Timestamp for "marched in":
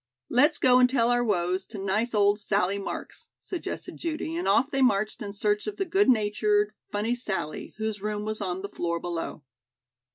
4.81-5.31